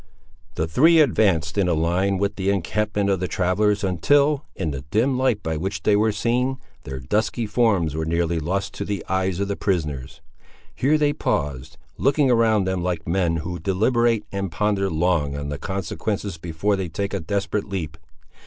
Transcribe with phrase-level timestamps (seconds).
[0.55, 4.83] The three advanced in a line with the encampment of the travellers, until, in the
[4.89, 9.05] dim light by which they were seen, their dusky forms were nearly lost to the
[9.07, 10.21] eyes of the prisoners.
[10.73, 15.59] Here they paused, looking around them like men who deliberate and ponder long on the
[15.59, 17.95] consequences before they take a desperate leap.